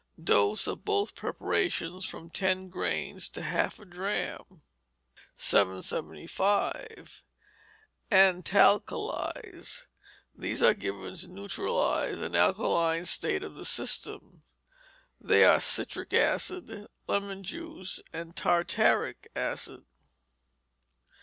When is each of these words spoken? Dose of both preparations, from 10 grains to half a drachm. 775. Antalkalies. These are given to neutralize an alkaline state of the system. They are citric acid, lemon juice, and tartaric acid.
Dose 0.21 0.65
of 0.65 0.83
both 0.83 1.13
preparations, 1.13 2.05
from 2.05 2.31
10 2.31 2.69
grains 2.69 3.29
to 3.29 3.43
half 3.43 3.77
a 3.77 3.85
drachm. 3.85 4.63
775. 5.35 7.23
Antalkalies. 8.11 9.85
These 10.35 10.63
are 10.63 10.73
given 10.73 11.15
to 11.17 11.27
neutralize 11.27 12.19
an 12.19 12.33
alkaline 12.35 13.05
state 13.05 13.43
of 13.43 13.53
the 13.53 13.63
system. 13.63 14.41
They 15.19 15.43
are 15.45 15.61
citric 15.61 16.15
acid, 16.15 16.87
lemon 17.05 17.43
juice, 17.43 18.01
and 18.11 18.35
tartaric 18.35 19.27
acid. 19.35 19.85